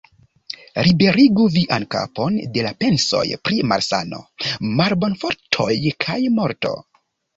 Liberigu 0.85 1.43
vian 1.55 1.85
kapon 1.95 2.39
de 2.55 2.63
la 2.67 2.71
pensoj 2.85 3.23
pri 3.49 3.59
malsano, 3.73 4.23
malbonfartoj 4.81 5.69
kaj 6.07 6.19
morto. 6.41 6.75